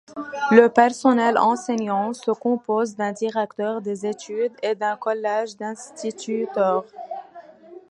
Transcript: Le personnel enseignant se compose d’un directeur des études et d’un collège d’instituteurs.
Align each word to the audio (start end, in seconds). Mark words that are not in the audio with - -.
Le 0.49 0.67
personnel 0.67 1.37
enseignant 1.37 2.11
se 2.13 2.31
compose 2.31 2.95
d’un 2.95 3.11
directeur 3.11 3.81
des 3.83 4.07
études 4.07 4.51
et 4.63 4.73
d’un 4.73 4.97
collège 4.97 5.55
d’instituteurs. 5.57 6.85